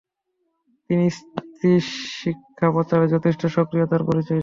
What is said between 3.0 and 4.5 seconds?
যথেষ্ট সক্রিয়তার পরিচয় দেন।